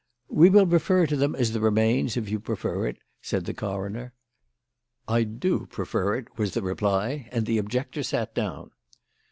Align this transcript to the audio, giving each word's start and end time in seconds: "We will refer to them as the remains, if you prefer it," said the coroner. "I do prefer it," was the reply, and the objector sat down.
"We 0.29 0.49
will 0.49 0.65
refer 0.65 1.05
to 1.05 1.15
them 1.15 1.35
as 1.35 1.51
the 1.51 1.59
remains, 1.59 2.17
if 2.17 2.27
you 2.27 2.39
prefer 2.39 2.87
it," 2.87 2.97
said 3.21 3.45
the 3.45 3.53
coroner. 3.53 4.13
"I 5.07 5.21
do 5.21 5.67
prefer 5.67 6.15
it," 6.15 6.25
was 6.39 6.55
the 6.55 6.63
reply, 6.63 7.29
and 7.31 7.45
the 7.45 7.59
objector 7.59 8.01
sat 8.01 8.33
down. 8.33 8.71